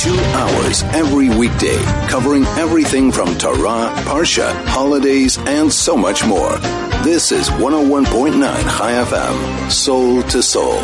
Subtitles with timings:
[0.00, 1.76] Two hours every weekday,
[2.08, 6.56] covering everything from Torah, Parsha, holidays, and so much more.
[7.04, 10.78] This is 101.9 Chai FM, soul to soul.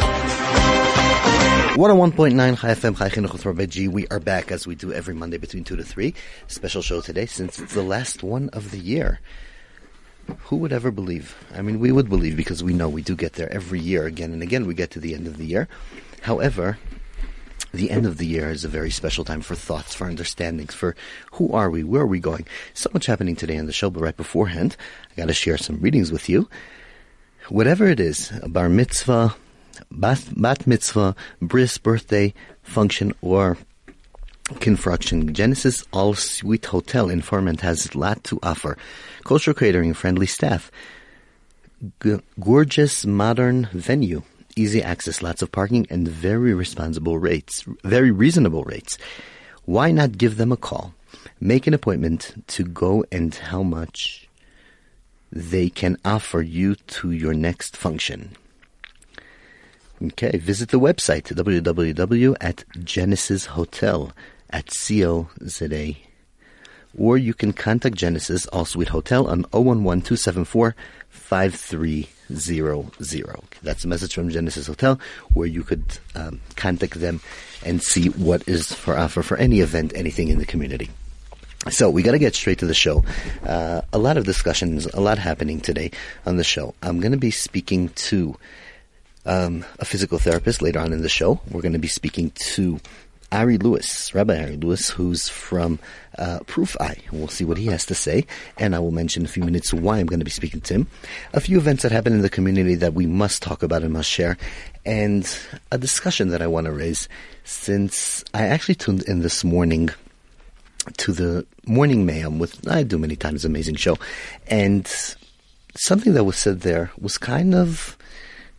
[1.76, 3.88] 101.9 Chai FM, Chai Chinuch.
[3.90, 6.12] We are back as we do every Monday between 2 to 3.
[6.48, 9.20] Special show today since it's the last one of the year.
[10.40, 11.34] Who would ever believe?
[11.54, 14.34] I mean, we would believe because we know we do get there every year again
[14.34, 14.66] and again.
[14.66, 15.68] We get to the end of the year.
[16.20, 16.76] However,
[17.76, 20.96] the end of the year is a very special time for thoughts, for understandings, for
[21.32, 22.46] who are we, where are we going.
[22.74, 24.76] So much happening today on the show, but right beforehand,
[25.12, 26.48] I got to share some readings with you.
[27.48, 29.36] Whatever it is, a bar mitzvah,
[29.90, 33.56] bat, bat mitzvah, bris, birthday, function, or
[34.60, 38.76] construction, Genesis All Suite Hotel in Foreman has a lot to offer.
[39.24, 40.70] Kosher catering, friendly staff,
[42.02, 44.22] G- gorgeous modern venue
[44.56, 48.98] easy access, lots of parking, and very responsible rates, very reasonable rates.
[49.64, 50.94] Why not give them a call?
[51.40, 54.28] Make an appointment to go and how much
[55.30, 58.36] they can offer you to your next function.
[60.02, 64.12] Okay, visit the website www at Genesis Hotel
[64.50, 66.06] at C-O-Z-A
[66.98, 70.74] or you can contact Genesis All Suite Hotel on 011 274
[72.28, 73.40] 5300.
[73.62, 74.98] That's a message from Genesis Hotel
[75.32, 77.20] where you could um, contact them
[77.64, 80.90] and see what is for offer for any event, anything in the community.
[81.70, 83.04] So we got to get straight to the show.
[83.44, 85.90] Uh, a lot of discussions, a lot happening today
[86.24, 86.74] on the show.
[86.82, 88.36] I'm going to be speaking to
[89.24, 91.40] um, a physical therapist later on in the show.
[91.50, 92.78] We're going to be speaking to
[93.32, 95.80] Ari Lewis, Rabbi Ari Lewis, who's from
[96.18, 97.00] uh, PurifEye.
[97.12, 98.26] We'll see what he has to say,
[98.58, 100.74] and I will mention in a few minutes why I'm going to be speaking to
[100.74, 100.86] him.
[101.32, 104.10] A few events that happen in the community that we must talk about and must
[104.10, 104.36] share,
[104.84, 105.28] and
[105.72, 107.08] a discussion that I want to raise
[107.44, 109.90] since I actually tuned in this morning
[110.98, 113.96] to the morning mayhem with I do many times amazing show,
[114.46, 114.86] and
[115.74, 117.96] something that was said there was kind of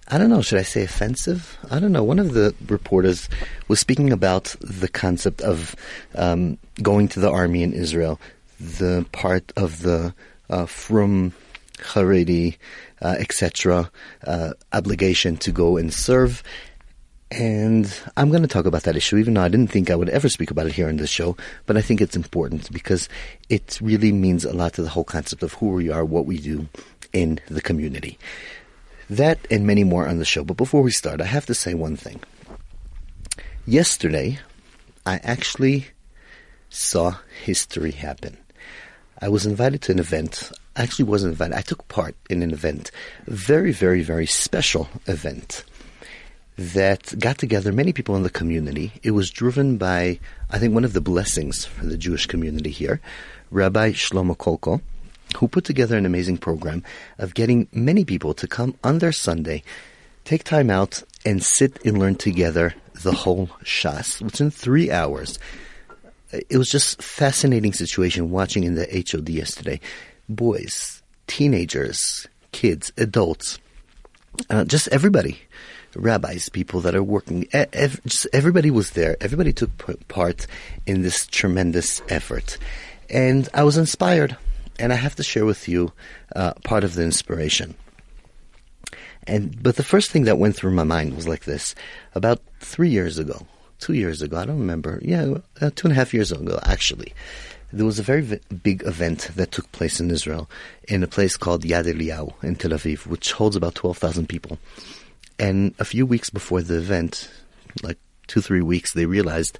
[0.09, 1.57] I don't know, should I say offensive?
[1.69, 2.03] I don't know.
[2.03, 3.27] One of the reporters
[3.67, 5.75] was speaking about the concept of
[6.15, 8.17] um, going to the army in Israel,
[8.57, 10.13] the part of the
[10.49, 11.33] uh, from
[11.79, 12.57] Haredi,
[13.01, 13.91] uh, etc.,
[14.25, 16.41] uh, obligation to go and serve.
[17.29, 20.07] And I'm going to talk about that issue, even though I didn't think I would
[20.07, 21.35] ever speak about it here in this show.
[21.65, 23.09] But I think it's important because
[23.49, 26.37] it really means a lot to the whole concept of who we are, what we
[26.37, 26.69] do
[27.11, 28.17] in the community.
[29.09, 30.43] That and many more on the show.
[30.43, 32.19] But before we start, I have to say one thing.
[33.65, 34.39] Yesterday,
[35.05, 35.87] I actually
[36.69, 38.37] saw history happen.
[39.21, 40.51] I was invited to an event.
[40.75, 41.55] I actually wasn't invited.
[41.55, 42.91] I took part in an event,
[43.25, 45.63] very, very, very special event
[46.57, 48.91] that got together many people in the community.
[49.03, 50.19] It was driven by,
[50.49, 52.99] I think, one of the blessings for the Jewish community here,
[53.51, 54.81] Rabbi Shlomo Kolko,
[55.35, 56.83] who put together an amazing program
[57.17, 59.63] of getting many people to come on their Sunday,
[60.23, 62.73] take time out, and sit and learn together
[63.03, 65.39] the whole Shas within three hours.
[66.31, 69.79] It was just fascinating situation watching in the HOD yesterday.
[70.27, 73.59] Boys, teenagers, kids, adults,
[74.49, 75.39] uh, just everybody,
[75.95, 78.01] rabbis, people that are working, ev-
[78.33, 79.17] everybody was there.
[79.21, 80.47] Everybody took part
[80.85, 82.57] in this tremendous effort.
[83.09, 84.37] And I was inspired
[84.79, 85.91] and I have to share with you
[86.35, 87.75] uh, part of the inspiration.
[89.25, 91.75] And but the first thing that went through my mind was like this:
[92.15, 93.45] about three years ago,
[93.79, 94.99] two years ago, I don't remember.
[95.01, 97.13] Yeah, uh, two and a half years ago, actually.
[97.73, 100.49] There was a very v- big event that took place in Israel
[100.87, 104.57] in a place called Yad Eliyahu in Tel Aviv, which holds about 12,000 people.
[105.37, 107.29] And a few weeks before the event,
[107.83, 109.59] like two, three weeks, they realized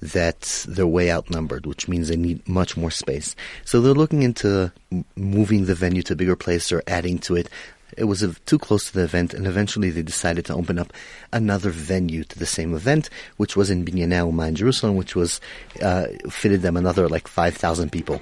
[0.00, 3.34] that they're way outnumbered, which means they need much more space.
[3.64, 4.72] So they're looking into
[5.16, 7.48] moving the venue to a bigger place or adding to it.
[7.96, 10.92] It was uh, too close to the event, and eventually they decided to open up
[11.32, 15.40] another venue to the same event, which was in Binyanei Uma in Jerusalem, which was
[15.80, 18.20] uh, fitted them another like five thousand people,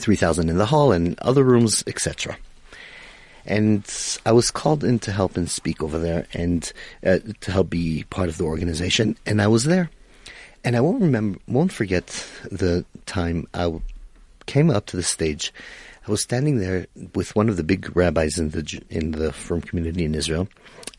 [0.00, 2.36] three thousand in the hall and other rooms, etc
[3.46, 3.84] and
[4.24, 6.70] I was called in to help and speak over there and
[7.04, 9.16] uh, to help be part of the organization.
[9.26, 9.90] And I was there,
[10.64, 12.06] and I won't remember, won't forget
[12.50, 13.80] the time I
[14.46, 15.52] came up to the stage.
[16.06, 19.60] I was standing there with one of the big rabbis in the in the frum
[19.60, 20.48] community in Israel,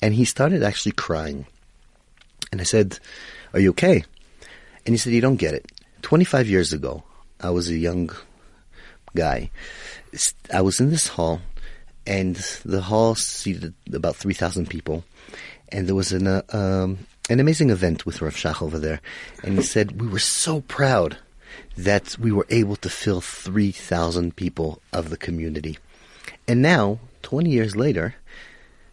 [0.01, 1.45] and he started actually crying.
[2.51, 2.99] And I said,
[3.53, 4.03] "Are you okay?"
[4.85, 5.71] And he said, "You don't get it.
[6.01, 7.03] Twenty-five years ago,
[7.39, 8.11] I was a young
[9.15, 9.49] guy.
[10.53, 11.41] I was in this hall."
[12.05, 15.03] And the hall seated about 3,000 people.
[15.69, 16.99] And there was an, uh, um,
[17.29, 19.01] an amazing event with Rav Shach over there,
[19.43, 21.17] and he said we were so proud
[21.77, 25.77] that we were able to fill 3,000 people of the community.
[26.47, 28.15] And now, 20 years later,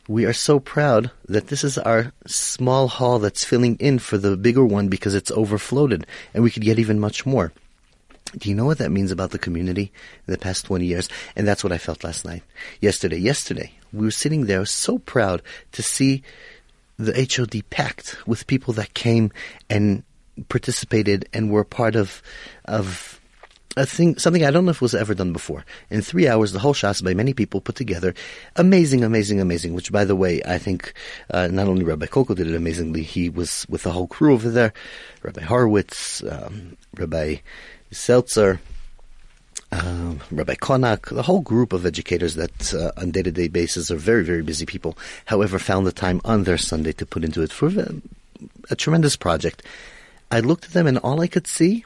[0.08, 4.36] we are so proud that this is our small hall that's filling in for the
[4.36, 6.04] bigger one because it's overfloated
[6.34, 7.52] and we could get even much more.
[8.36, 9.92] Do you know what that means about the community
[10.26, 11.08] in the past 20 years?
[11.36, 12.42] And that's what I felt last night.
[12.80, 15.42] Yesterday, yesterday, we were sitting there so proud
[15.72, 16.22] to see
[16.98, 19.32] the HOD packed with people that came
[19.68, 20.02] and
[20.48, 22.22] participated and were part of,
[22.64, 23.20] of
[23.76, 25.64] a thing, something I don't know if was ever done before.
[25.90, 28.14] In three hours, the whole Shas by many people put together.
[28.56, 29.74] Amazing, amazing, amazing.
[29.74, 30.92] Which, by the way, I think
[31.30, 34.50] uh, not only Rabbi Kolko did it amazingly, he was with the whole crew over
[34.50, 34.72] there.
[35.22, 37.36] Rabbi Horowitz, um, Rabbi
[37.92, 38.60] Seltzer,
[39.70, 44.24] um, Rabbi Konak, the whole group of educators that uh, on day-to-day basis are very,
[44.24, 47.70] very busy people, however, found the time on their Sunday to put into it for
[48.70, 49.62] a tremendous project.
[50.30, 51.84] I looked at them and all I could see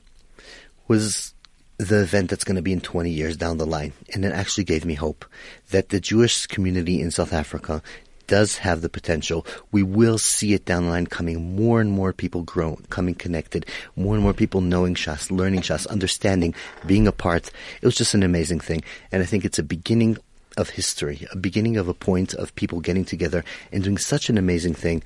[0.88, 1.34] was
[1.78, 3.92] the event that's going to be in 20 years down the line.
[4.14, 5.24] And it actually gave me hope
[5.70, 7.82] that the Jewish community in South Africa
[8.26, 9.46] does have the potential.
[9.72, 13.66] We will see it down the line coming more and more people grow, coming connected,
[13.94, 16.54] more and more people knowing Shas, learning Shas, understanding,
[16.86, 17.50] being a part.
[17.80, 18.82] It was just an amazing thing.
[19.12, 20.18] And I think it's a beginning
[20.56, 24.38] of history, a beginning of a point of people getting together and doing such an
[24.38, 25.02] amazing thing.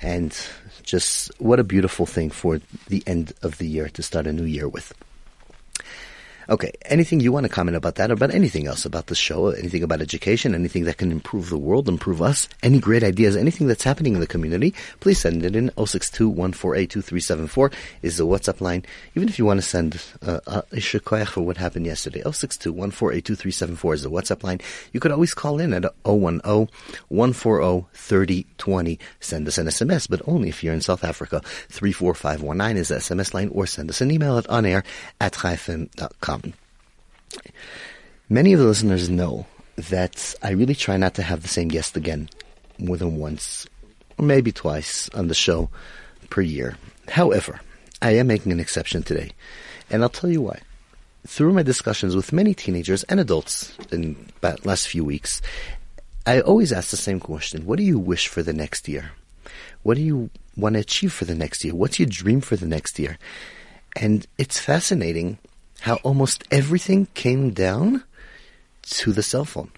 [0.00, 0.36] And
[0.82, 4.44] just what a beautiful thing for the end of the year to start a new
[4.44, 4.92] year with.
[6.48, 9.48] Okay, anything you want to comment about that or about anything else about the show,
[9.48, 13.66] anything about education, anything that can improve the world, improve us, any great ideas, anything
[13.66, 16.30] that's happening in the community, please send it in 062
[18.02, 18.84] is the WhatsApp line.
[19.14, 24.02] Even if you want to send uh, a shikoyach for what happened yesterday, 062 is
[24.02, 24.60] the WhatsApp line.
[24.92, 28.98] You could always call in at 010 140 3020.
[29.20, 31.40] Send us an SMS, but only if you're in South Africa.
[31.70, 34.84] 34519 is the SMS line, or send us an email at onair
[35.20, 35.32] at
[38.28, 39.46] Many of the listeners know
[39.76, 42.28] that I really try not to have the same guest again
[42.78, 43.66] more than once,
[44.18, 45.68] or maybe twice on the show
[46.30, 46.76] per year.
[47.08, 47.60] However,
[48.00, 49.30] I am making an exception today,
[49.90, 50.60] and I'll tell you why.
[51.26, 55.40] Through my discussions with many teenagers and adults in the last few weeks,
[56.26, 57.66] I always ask the same question.
[57.66, 59.12] What do you wish for the next year?
[59.82, 61.74] What do you want to achieve for the next year?
[61.74, 63.18] What's your dream for the next year?
[63.96, 65.38] And it's fascinating
[65.84, 68.02] how almost everything came down
[68.80, 69.70] to the cell phone.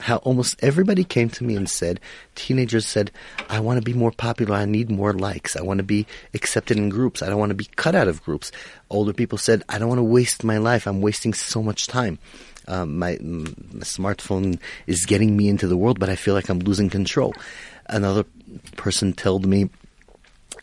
[0.00, 2.00] How almost everybody came to me and said,
[2.34, 3.12] teenagers said,
[3.48, 4.56] I want to be more popular.
[4.56, 5.54] I need more likes.
[5.54, 7.22] I want to be accepted in groups.
[7.22, 8.50] I don't want to be cut out of groups.
[8.90, 10.88] Older people said, I don't want to waste my life.
[10.88, 12.18] I'm wasting so much time.
[12.66, 14.58] Um, my, my smartphone
[14.88, 17.32] is getting me into the world, but I feel like I'm losing control.
[17.86, 18.24] Another
[18.76, 19.70] person told me,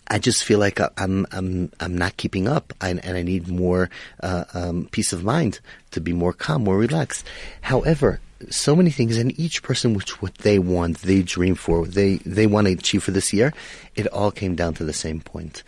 [0.08, 3.90] I just feel like I'm I'm I'm not keeping up, and, and I need more
[4.22, 5.60] uh, um, peace of mind
[5.92, 7.26] to be more calm, more relaxed.
[7.62, 8.20] However,
[8.50, 12.48] so many things, and each person which what they want, they dream for, they they
[12.48, 13.54] want to achieve for this year,
[13.96, 15.64] it all came down to the same point.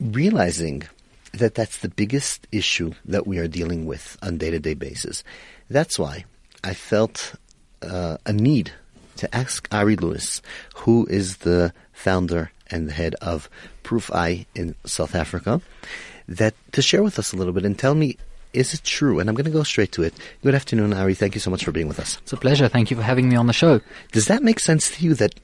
[0.00, 0.84] Realizing
[1.32, 5.22] that that's the biggest issue that we are dealing with on day to day basis.
[5.68, 6.24] That's why
[6.64, 7.34] I felt
[7.82, 8.72] uh, a need
[9.16, 10.40] to ask Ari Lewis,
[10.76, 13.48] who is the founder and the head of
[13.84, 15.60] PurifEye in South Africa,
[16.28, 18.16] that to share with us a little bit and tell me
[18.56, 19.20] is it true?
[19.20, 20.14] And I'm going to go straight to it.
[20.42, 21.14] Good afternoon, Ari.
[21.14, 22.16] Thank you so much for being with us.
[22.22, 22.68] It's a pleasure.
[22.68, 23.80] Thank you for having me on the show.
[24.12, 25.34] Does that make sense to you that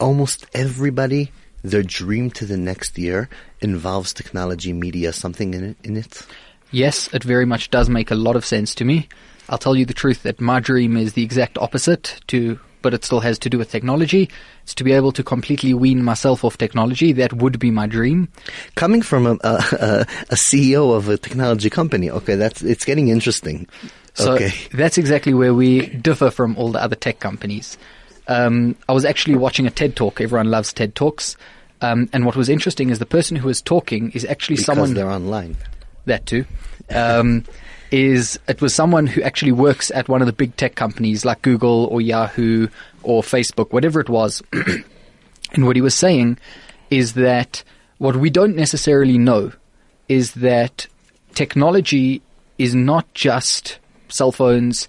[0.00, 1.32] almost everybody,
[1.62, 3.28] their dream to the next year
[3.60, 5.76] involves technology, media, something in it?
[5.84, 6.26] In it?
[6.70, 9.08] Yes, it very much does make a lot of sense to me.
[9.50, 13.04] I'll tell you the truth that my dream is the exact opposite to but it
[13.04, 14.28] still has to do with technology.
[14.62, 17.12] It's to be able to completely wean myself off technology.
[17.12, 18.28] That would be my dream.
[18.74, 23.66] Coming from a, a, a CEO of a technology company, okay, that's it's getting interesting.
[24.14, 24.52] So okay.
[24.72, 27.78] that's exactly where we differ from all the other tech companies.
[28.28, 30.20] Um, I was actually watching a TED talk.
[30.20, 31.36] Everyone loves TED talks.
[31.80, 34.94] Um, and what was interesting is the person who was talking is actually because someone.
[34.94, 35.56] they're online.
[36.04, 36.44] That too.
[36.90, 37.44] Um,
[37.90, 41.42] is it was someone who actually works at one of the big tech companies like
[41.42, 42.68] Google or Yahoo
[43.02, 44.42] or Facebook, whatever it was.
[44.52, 46.38] and what he was saying
[46.90, 47.62] is that
[47.98, 49.52] what we don't necessarily know
[50.08, 50.86] is that
[51.34, 52.22] technology
[52.58, 53.78] is not just
[54.08, 54.88] cell phones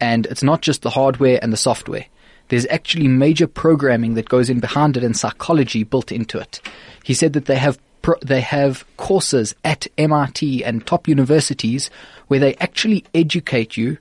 [0.00, 2.06] and it's not just the hardware and the software.
[2.48, 6.60] There's actually major programming that goes in behind it and psychology built into it.
[7.04, 7.78] He said that they have
[8.22, 11.90] they have courses at MIT and top universities
[12.28, 13.98] where they actually educate you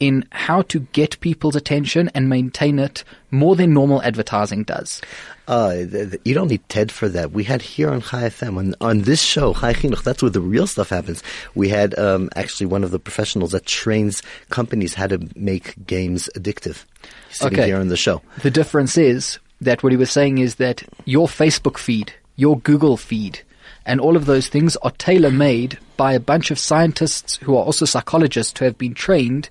[0.00, 5.00] in how to get people's attention and maintain it more than normal advertising does.
[5.46, 7.30] Uh, th- th- you don't need TED for that.
[7.30, 10.40] We had here on Chai FM, on, on this show, Chai Chinuch, that's where the
[10.40, 11.22] real stuff happens.
[11.54, 16.28] We had um, actually one of the professionals that trains companies how to make games
[16.36, 16.84] addictive.
[17.30, 17.68] Sitting Okay.
[17.68, 18.22] here on the show.
[18.42, 22.96] The difference is that what he was saying is that your Facebook feed, your Google
[22.96, 23.40] feed,
[23.86, 27.64] and all of those things are tailor made by a bunch of scientists who are
[27.64, 29.48] also psychologists who have been trained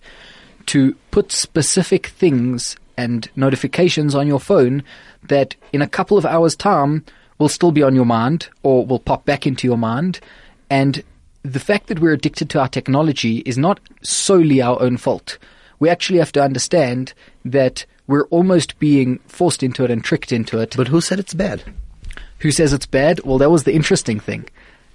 [0.66, 4.84] to put specific things and notifications on your phone
[5.24, 7.06] that in a couple of hours' time
[7.40, 10.20] will still be on your mind or will pop back into your mind.
[10.70, 11.02] And
[11.44, 15.38] the fact that we're addicted to our technology is not solely our own fault.
[15.80, 17.14] We actually have to understand
[17.46, 20.76] that we're almost being forced into it and tricked into it.
[20.76, 21.64] But who said it's bad?
[22.42, 23.22] Who says it's bad?
[23.24, 24.50] Well, that was the interesting thing,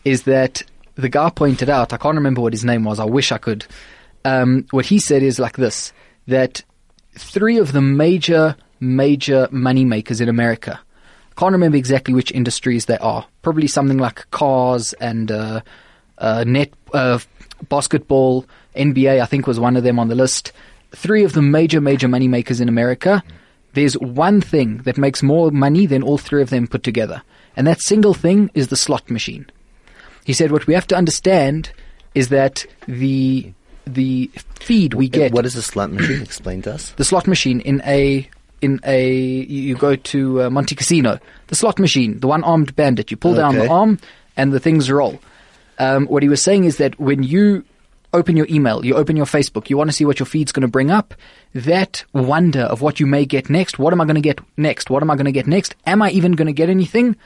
[0.05, 0.63] is that
[0.97, 3.67] the guy pointed out, I can't remember what his name was, I wish I could.
[4.25, 5.93] Um, what he said is like this,
[6.27, 6.63] that
[7.17, 10.81] three of the major, major money makers in America,
[11.31, 15.61] I can't remember exactly which industries they are, probably something like cars and uh,
[16.19, 17.21] uh, net, uh,
[17.69, 20.53] basketball, NBA, I think was one of them on the list.
[20.91, 23.23] Three of the major, major money makers in America.
[23.77, 27.21] There's one thing that makes more money than all three of them put together.
[27.57, 29.45] And that single thing is the slot machine.
[30.25, 31.71] He said what we have to understand
[32.15, 33.53] is that the
[33.85, 36.23] the feed we get What is a slot machine?
[36.23, 36.93] Explain to us.
[36.93, 38.27] the slot machine in a
[38.63, 41.21] in a you go to uh, Montecasino.
[41.49, 43.11] The slot machine, the one armed bandit.
[43.11, 43.99] You pull down the arm
[44.39, 45.21] and the things roll.
[45.79, 47.63] Um, what he was saying is that when you
[48.13, 50.63] open your email, you open your Facebook, you want to see what your feed's going
[50.63, 51.15] to bring up.
[51.55, 53.79] That wonder of what you may get next.
[53.79, 54.91] What am I going to get next?
[54.91, 55.75] What am I going to get next?
[55.87, 57.17] Am I even going to get anything?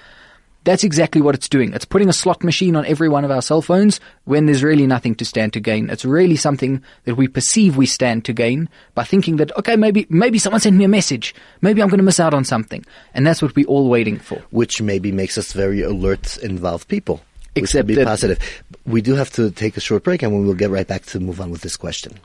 [0.62, 1.72] That's exactly what it's doing.
[1.72, 4.86] It's putting a slot machine on every one of our cell phones when there's really
[4.86, 5.88] nothing to stand to gain.
[5.88, 10.06] It's really something that we perceive we stand to gain by thinking that, okay, maybe,
[10.10, 11.34] maybe someone sent me a message.
[11.62, 12.84] Maybe I'm going to miss out on something.
[13.14, 14.36] And that's what we're all waiting for.
[14.50, 17.22] Which maybe makes us very alert, involved people.
[17.54, 18.38] Except would be that- positive.
[18.86, 21.20] We do have to take a short break and we will get right back to
[21.20, 22.18] move on with this question.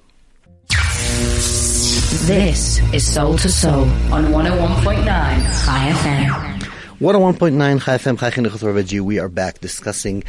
[2.26, 6.56] This is Soul to Soul on 101.9 Chai FM.
[7.00, 10.24] 101.9 Chai FM, Chai Chinuch with Rabbi We are back discussing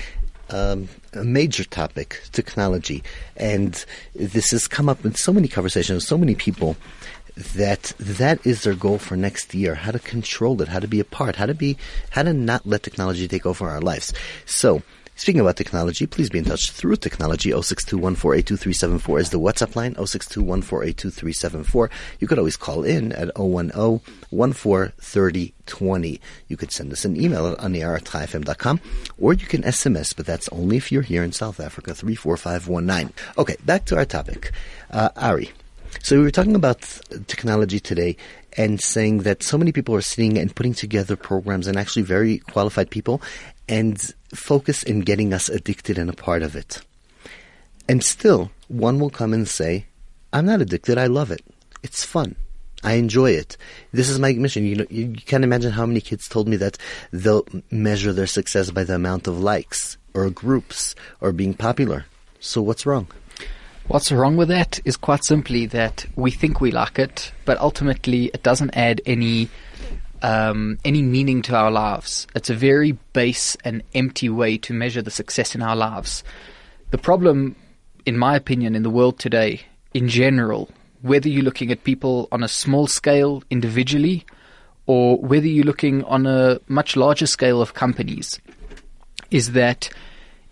[0.50, 3.02] um, a major topic, technology.
[3.36, 6.76] And this has come up in so many conversations with so many people
[7.54, 9.74] that that is their goal for next year.
[9.74, 11.76] How to control it, how to be a part, how to be,
[12.10, 14.12] how to not let technology take over our lives.
[14.44, 14.82] So,
[15.18, 17.50] Speaking about technology, please be in touch through technology.
[17.50, 19.94] 06214822374 is the WhatsApp line.
[19.94, 21.88] 06214822374.
[22.20, 26.20] You could always call in at 010-143020.
[26.48, 28.80] You could send us an email at chaifm.com
[29.18, 33.14] or you can SMS, but that's only if you're here in South Africa, 34519.
[33.38, 34.52] Okay, back to our topic.
[34.90, 35.50] Uh, Ari.
[36.02, 36.82] So we were talking about
[37.26, 38.18] technology today
[38.56, 42.38] and saying that so many people are sitting and putting together programs and actually very
[42.38, 43.20] qualified people
[43.68, 46.82] and focus in getting us addicted and a part of it.
[47.88, 49.86] And still, one will come and say,
[50.32, 51.42] I'm not addicted, I love it.
[51.82, 52.36] It's fun.
[52.82, 53.56] I enjoy it.
[53.92, 54.64] This is my mission.
[54.64, 56.78] You know, you, can't imagine how many kids told me that
[57.10, 62.06] they'll measure their success by the amount of likes or groups or being popular.
[62.38, 63.08] So what's wrong?
[63.88, 68.26] What's wrong with that is quite simply that we think we like it, but ultimately
[68.26, 69.48] it doesn't add any
[70.22, 72.26] um, any meaning to our lives.
[72.34, 76.24] It's a very base and empty way to measure the success in our lives.
[76.90, 77.56] The problem,
[78.04, 79.62] in my opinion, in the world today,
[79.94, 80.70] in general,
[81.02, 84.24] whether you're looking at people on a small scale individually,
[84.86, 88.40] or whether you're looking on a much larger scale of companies,
[89.30, 89.90] is that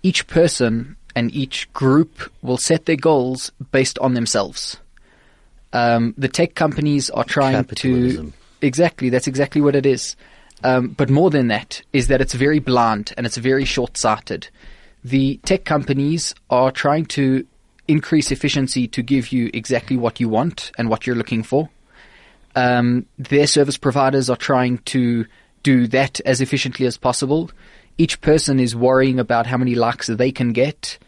[0.03, 4.79] each person and each group will set their goals based on themselves.
[5.73, 8.33] Um, the tech companies are trying Capitalism.
[8.33, 10.17] to exactly that's exactly what it is.
[10.63, 14.49] Um, but more than that is that it's very bland and it's very short-sighted.
[15.05, 17.47] The tech companies are trying to
[17.87, 21.69] increase efficiency to give you exactly what you want and what you're looking for.
[22.57, 25.27] Um, their service providers are trying to
[25.63, 27.51] do that as efficiently as possible.
[27.99, 30.99] Each person is worrying about how many likes they can get.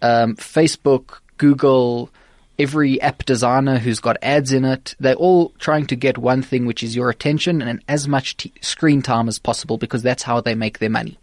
[0.00, 2.10] Um, Facebook, Google,
[2.58, 6.66] every app designer who's got ads in it, they're all trying to get one thing,
[6.66, 10.40] which is your attention and as much t- screen time as possible because that's how
[10.40, 11.18] they make their money.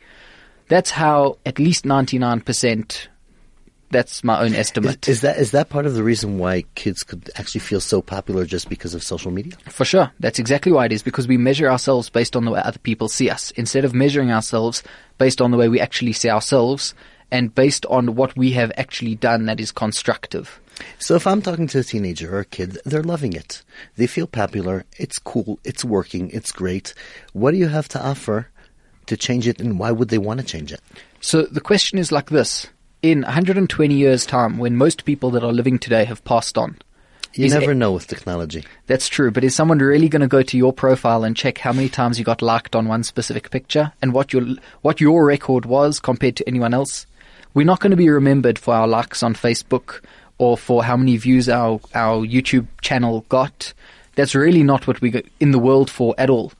[0.67, 3.07] That's how at least 99%,
[3.91, 5.07] that's my own Is, estimate.
[5.09, 8.45] is that is that part of the reason why kids could actually feel so popular
[8.45, 9.53] just because of social media?
[9.69, 10.11] For sure.
[10.21, 13.09] That's exactly why it is because we measure ourselves based on the way other people
[13.09, 14.81] see us instead of measuring ourselves
[15.17, 16.93] based on the way we actually see ourselves
[17.31, 20.59] and based on what we have actually done that is constructive.
[20.99, 23.63] So if I'm talking to a teenager or a kid, they're loving it.
[23.97, 24.85] They feel popular.
[24.97, 25.59] It's cool.
[25.63, 26.29] It's working.
[26.31, 26.93] It's great.
[27.33, 28.47] What do you have to offer
[29.07, 30.79] to change it, and why would they want to change it?
[31.21, 32.67] So the question is like this.
[33.01, 36.77] In 120 years' time, when most people that are living today have passed on,
[37.33, 38.63] You Is never it- know with technology.
[38.87, 41.71] That's true, but is someone really going to go to your profile and check how
[41.73, 44.43] many times you got liked on one specific picture and what your
[44.81, 47.05] what your record was compared to anyone else?
[47.53, 50.01] We're not going to be remembered for our likes on Facebook
[50.41, 53.73] or for how many views our our YouTube channel got.
[54.15, 56.51] That's really not what we're in the world for at all.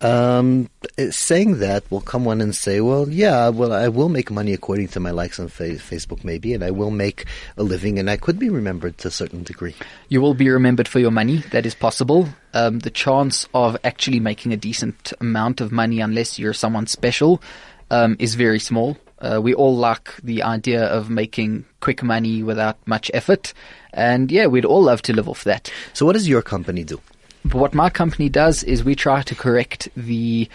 [0.00, 0.68] Um,
[1.10, 4.88] saying that will come one and say, well, yeah, well, I will make money according
[4.88, 7.24] to my likes on fa- Facebook, maybe, and I will make
[7.56, 9.74] a living, and I could be remembered to a certain degree.
[10.08, 11.38] You will be remembered for your money.
[11.50, 12.28] That is possible.
[12.54, 17.42] Um, the chance of actually making a decent amount of money, unless you're someone special,
[17.90, 18.96] um, is very small.
[19.20, 23.52] Uh, we all like the idea of making quick money without much effort.
[23.92, 25.70] And yeah, we'd all love to live off that.
[25.92, 27.00] So, what does your company do?
[27.44, 30.48] But what my company does is we try to correct the,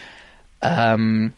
[0.61, 1.33] um,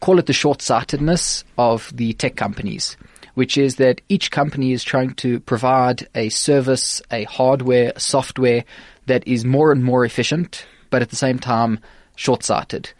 [0.00, 2.96] call it the short sightedness of the tech companies,
[3.34, 8.64] which is that each company is trying to provide a service, a hardware, a software
[9.06, 11.78] that is more and more efficient, but at the same time
[12.16, 12.90] short sighted.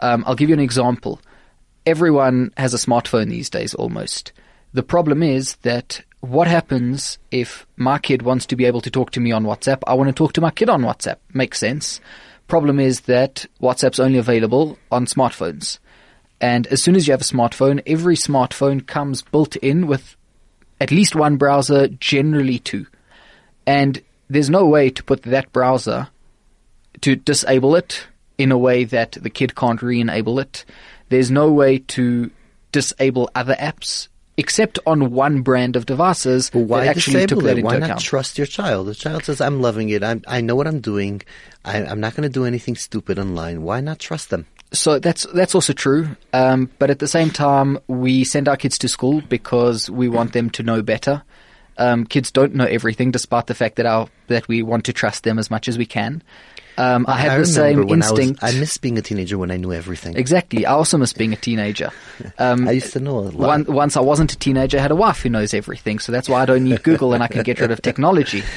[0.00, 1.20] Um, I'll give you an example.
[1.86, 4.32] Everyone has a smartphone these days almost.
[4.72, 9.10] The problem is that what happens if my kid wants to be able to talk
[9.12, 9.82] to me on WhatsApp?
[9.86, 11.16] I want to talk to my kid on WhatsApp.
[11.32, 12.00] Makes sense.
[12.46, 15.78] Problem is that WhatsApp's only available on smartphones.
[16.40, 20.16] And as soon as you have a smartphone, every smartphone comes built in with
[20.80, 22.86] at least one browser, generally two.
[23.66, 26.08] And there's no way to put that browser
[27.02, 28.06] to disable it
[28.38, 30.64] in a way that the kid can't re-enable it.
[31.10, 32.30] There's no way to
[32.72, 37.58] disable other apps except on one brand of devices But why that actually disable that
[37.58, 37.64] it?
[37.64, 38.00] Why not account.
[38.00, 38.86] trust your child?
[38.86, 40.02] The child says, "I'm loving it.
[40.02, 41.20] I'm, I know what I'm doing.
[41.64, 43.62] I, I'm not going to do anything stupid online.
[43.62, 46.16] Why not trust them?" So that's that's also true.
[46.32, 50.32] Um, but at the same time, we send our kids to school because we want
[50.32, 51.22] them to know better.
[51.76, 55.24] Um, kids don't know everything, despite the fact that our that we want to trust
[55.24, 56.22] them as much as we can.
[56.78, 58.42] Um, I have the same when I was- instinct.
[58.42, 60.16] I, miss being a teenager when I knew everything.
[60.16, 60.64] exactly.
[60.66, 61.90] I also miss being a teenager.
[62.38, 63.34] Um, I used to know a lot.
[63.34, 66.28] One, once I wasn't a teenager, I had a wife who knows everything, so that's
[66.28, 68.42] why I don't need Google and I can get rid of technology.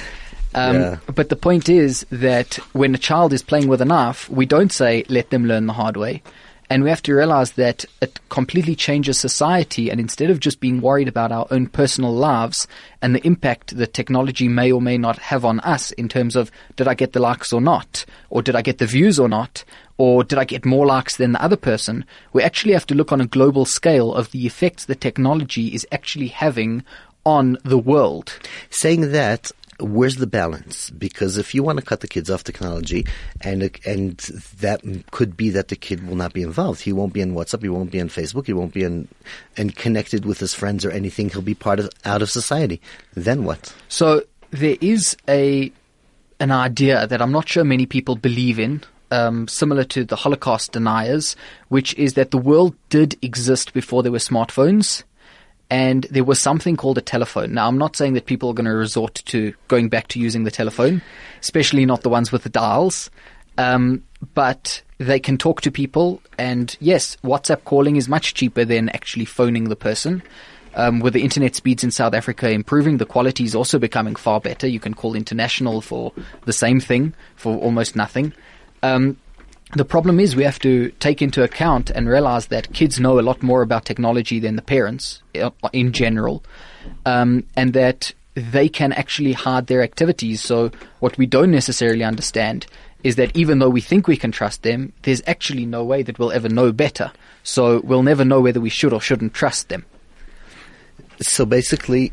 [0.55, 0.97] Um, Yeah.
[1.13, 4.71] But the point is that when a child is playing with a knife, we don't
[4.71, 6.21] say let them learn the hard way.
[6.69, 9.89] And we have to realize that it completely changes society.
[9.89, 12.67] And instead of just being worried about our own personal lives
[13.01, 16.51] and the impact that technology may or may not have on us in terms of
[16.75, 18.05] did I get the likes or not?
[18.29, 19.63] Or did I get the views or not?
[19.97, 22.05] Or did I get more likes than the other person?
[22.31, 25.85] We actually have to look on a global scale of the effects that technology is
[25.91, 26.83] actually having
[27.25, 28.37] on the world.
[28.69, 30.89] Saying that, where's the balance?
[30.91, 33.05] Because if you want to cut the kids off technology,
[33.41, 34.17] and and
[34.59, 34.81] that
[35.11, 36.81] could be that the kid will not be involved.
[36.81, 37.63] He won't be on WhatsApp.
[37.63, 38.45] He won't be on Facebook.
[38.45, 39.07] He won't be in,
[39.57, 41.29] and connected with his friends or anything.
[41.29, 42.81] He'll be part of out of society.
[43.13, 43.73] Then what?
[43.87, 45.71] So there is a
[46.39, 50.71] an idea that I'm not sure many people believe in, um, similar to the Holocaust
[50.73, 51.35] deniers,
[51.69, 55.03] which is that the world did exist before there were smartphones.
[55.73, 57.55] And there was something called a telephone.
[57.55, 60.43] Now, I'm not saying that people are going to resort to going back to using
[60.43, 61.01] the telephone,
[61.41, 63.09] especially not the ones with the dials.
[63.57, 64.03] Um,
[64.35, 69.25] but they can talk to people, and yes, WhatsApp calling is much cheaper than actually
[69.25, 70.21] phoning the person.
[70.75, 74.39] Um, with the internet speeds in South Africa improving, the quality is also becoming far
[74.39, 74.67] better.
[74.67, 76.13] You can call international for
[76.45, 78.31] the same thing for almost nothing.
[78.83, 79.17] Um,
[79.75, 83.21] the problem is we have to take into account and realize that kids know a
[83.21, 86.43] lot more about technology than the parents uh, in general,
[87.05, 90.41] um, and that they can actually hide their activities.
[90.41, 92.65] So what we don't necessarily understand
[93.03, 96.17] is that even though we think we can trust them, there's actually no way that
[96.17, 97.11] we'll ever know better.
[97.43, 99.85] So we'll never know whether we should or shouldn't trust them.
[101.19, 102.11] So basically,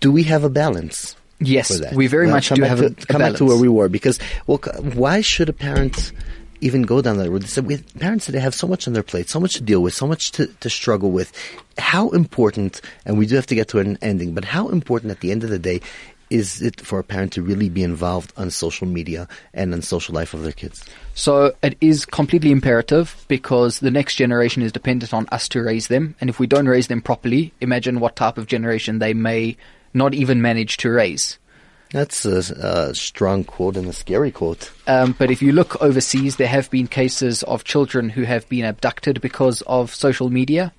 [0.00, 1.15] do we have a balance?
[1.38, 1.94] Yes, for that?
[1.94, 3.68] we very Now, much come do have to, a, a come back to where we
[3.68, 4.58] were because well,
[4.94, 6.12] why should a parent
[6.60, 7.42] even go down that road?
[7.42, 9.82] They said, with parents today have so much on their plate, so much to deal
[9.82, 11.32] with, so much to, to struggle with.
[11.78, 15.20] How important, and we do have to get to an ending, but how important at
[15.20, 15.80] the end of the day
[16.28, 20.14] is it for a parent to really be involved on social media and on social
[20.14, 20.84] life of their kids?
[21.14, 25.88] So it is completely imperative because the next generation is dependent on us to raise
[25.88, 26.16] them.
[26.20, 29.56] And if we don't raise them properly, imagine what type of generation they may
[29.96, 31.38] not even manage to raise.
[31.92, 32.38] That's a,
[32.90, 34.70] a strong quote and a scary quote.
[34.86, 38.64] Um, but if you look overseas, there have been cases of children who have been
[38.64, 40.72] abducted because of social media.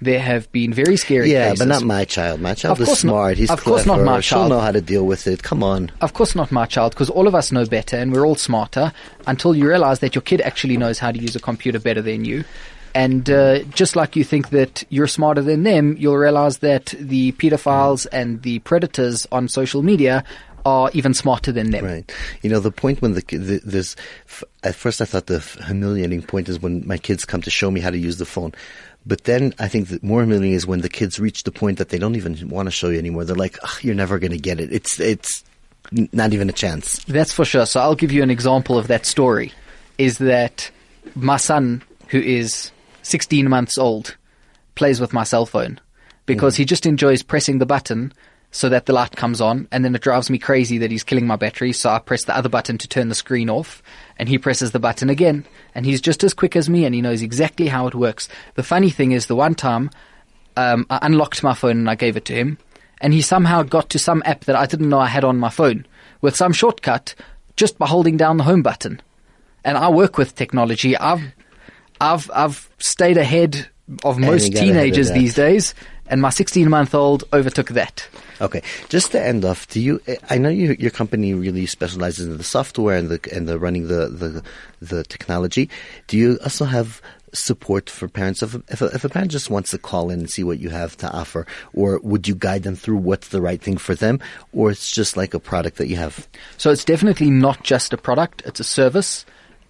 [0.00, 1.58] there have been very scary Yeah, cases.
[1.60, 2.40] but not my child.
[2.40, 3.38] My child Of is course not- smart.
[3.38, 3.76] He's of clever.
[3.76, 4.50] course not my She'll child.
[4.50, 5.42] know how to deal with it.
[5.42, 5.92] Come on.
[6.00, 8.92] Of course, not my child, because all of us know better and we're all smarter
[9.26, 12.24] until you realize that your kid actually knows how to use a computer better than
[12.24, 12.44] you.
[12.94, 17.32] And uh, just like you think that you're smarter than them, you'll realize that the
[17.32, 20.24] pedophiles and the predators on social media
[20.64, 21.84] are even smarter than them.
[21.84, 22.12] Right.
[22.42, 23.96] You know, the point when the, ki- the there's,
[24.62, 27.80] at first I thought the humiliating point is when my kids come to show me
[27.80, 28.52] how to use the phone.
[29.04, 31.90] But then I think that more humiliating is when the kids reach the point that
[31.90, 33.24] they don't even want to show you anymore.
[33.24, 34.72] They're like, "Ugh, you're never going to get it.
[34.72, 35.44] It's, it's
[35.92, 37.04] not even a chance.
[37.04, 37.66] That's for sure.
[37.66, 39.52] So I'll give you an example of that story.
[39.98, 40.70] Is that
[41.14, 42.70] my son, who is
[43.04, 44.16] 16 months old,
[44.74, 45.80] plays with my cell phone
[46.26, 48.12] because he just enjoys pressing the button
[48.50, 51.26] so that the light comes on, and then it drives me crazy that he's killing
[51.26, 51.72] my battery.
[51.72, 53.82] So I press the other button to turn the screen off,
[54.16, 57.02] and he presses the button again, and he's just as quick as me, and he
[57.02, 58.28] knows exactly how it works.
[58.54, 59.90] The funny thing is, the one time
[60.56, 62.58] um, I unlocked my phone and I gave it to him,
[63.00, 65.50] and he somehow got to some app that I didn't know I had on my
[65.50, 65.84] phone
[66.20, 67.16] with some shortcut
[67.56, 69.02] just by holding down the home button.
[69.64, 70.96] And I work with technology.
[70.96, 71.32] I've
[72.04, 73.68] I've I've stayed ahead
[74.04, 75.74] of most ahead of teenagers these days,
[76.06, 78.06] and my 16 month old overtook that.
[78.40, 80.00] Okay, just to end off, do you?
[80.28, 83.88] I know you, your company really specializes in the software and the and the running
[83.88, 84.42] the the
[84.82, 85.70] the technology.
[86.06, 87.00] Do you also have
[87.32, 90.20] support for parents if a, if a, if a parent just wants to call in
[90.20, 93.40] and see what you have to offer, or would you guide them through what's the
[93.40, 94.20] right thing for them,
[94.52, 96.28] or it's just like a product that you have?
[96.58, 99.24] So it's definitely not just a product; it's a service,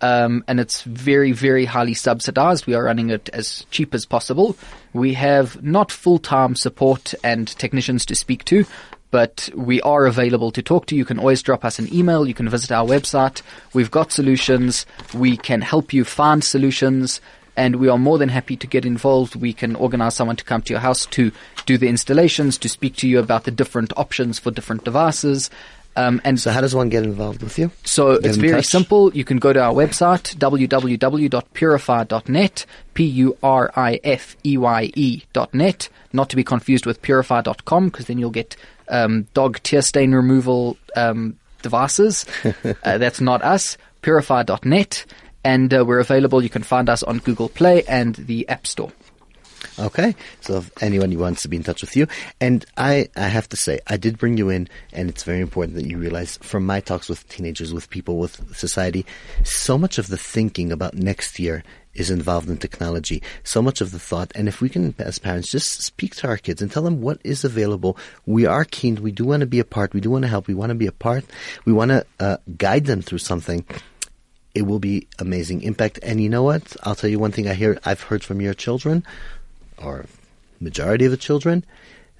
[0.04, 2.66] um, and it's very, very highly subsidized.
[2.66, 4.54] We are running it as cheap as possible.
[4.92, 8.66] We have not full-time support and technicians to speak to,
[9.10, 10.96] but we are available to talk to.
[10.96, 12.28] You can always drop us an email.
[12.28, 13.40] You can visit our website.
[13.72, 14.84] We've got solutions.
[15.14, 17.22] We can help you find solutions.
[17.56, 19.36] And we are more than happy to get involved.
[19.36, 21.32] We can organize someone to come to your house to
[21.64, 25.48] do the installations, to speak to you about the different options for different devices.
[25.96, 27.70] Um, and So how does one get involved with you?
[27.85, 28.66] so Get it's very touch?
[28.66, 29.14] simple.
[29.14, 36.87] You can go to our website, www.purifeye.net, P-U-R-I-F-E-Y-E E dot net, not to be confused
[36.87, 38.57] with purify.com, because then you'll get
[38.88, 42.26] um, dog tear stain removal um, devices.
[42.85, 43.76] uh, that's not us.
[44.02, 45.04] PurifEye.net.
[45.46, 46.42] And uh, we're available.
[46.42, 48.92] You can find us on Google Play and the App Store.
[49.76, 52.06] Okay, so if anyone who wants to be in touch with you,
[52.40, 55.76] and I, I have to say, I did bring you in, and it's very important
[55.76, 59.04] that you realize from my talks with teenagers, with people, with society,
[59.42, 63.20] so much of the thinking about next year is involved in technology.
[63.42, 66.37] So much of the thought, and if we can, as parents, just speak to our
[66.37, 67.96] kids and tell them what is available.
[68.26, 69.02] We are keen.
[69.02, 69.92] We do want to be a part.
[69.92, 70.46] We do want to help.
[70.46, 71.24] We want to be a part.
[71.64, 73.64] We want to uh, guide them through something
[74.54, 75.98] it will be amazing impact.
[76.02, 76.76] And you know what?
[76.84, 79.04] I'll tell you one thing I hear I've heard from your children,
[79.78, 80.06] or
[80.60, 81.64] majority of the children,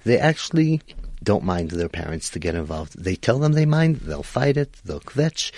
[0.03, 0.81] they actually
[1.23, 2.97] don't mind their parents to get involved.
[2.97, 5.51] They tell them they mind, they'll fight it, they'll kvetch,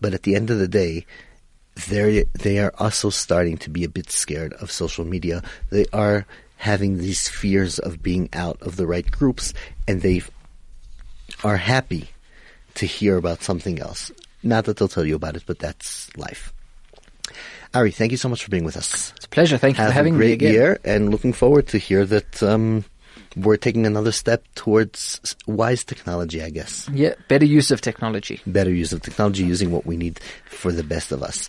[0.00, 1.06] but at the end of the day,
[1.88, 5.42] they they are also starting to be a bit scared of social media.
[5.70, 9.54] They are having these fears of being out of the right groups,
[9.86, 10.22] and they
[11.44, 12.10] are happy
[12.74, 14.10] to hear about something else.
[14.42, 16.52] Not that they'll tell you about it, but that's life.
[17.74, 19.12] Ari, thank you so much for being with us.
[19.16, 19.56] It's a pleasure.
[19.56, 20.52] Thank you Have for having a me great again.
[20.52, 22.84] year, and looking forward to hear that um,
[23.36, 26.42] we're taking another step towards wise technology.
[26.42, 28.40] I guess Yeah, better use of technology.
[28.46, 31.48] better use of technology, using what we need for the best of us.